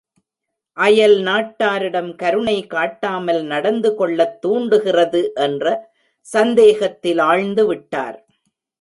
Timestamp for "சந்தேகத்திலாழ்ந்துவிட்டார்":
6.33-8.19